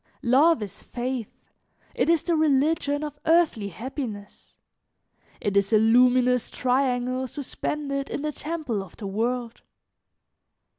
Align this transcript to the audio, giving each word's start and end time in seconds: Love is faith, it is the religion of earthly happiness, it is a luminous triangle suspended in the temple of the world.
Love 0.23 0.63
is 0.63 0.81
faith, 0.81 1.29
it 1.93 2.09
is 2.09 2.23
the 2.23 2.35
religion 2.35 3.03
of 3.03 3.19
earthly 3.27 3.67
happiness, 3.69 4.57
it 5.39 5.55
is 5.55 5.71
a 5.71 5.77
luminous 5.77 6.49
triangle 6.49 7.27
suspended 7.27 8.09
in 8.09 8.23
the 8.23 8.31
temple 8.31 8.81
of 8.81 8.97
the 8.97 9.05
world. 9.05 9.61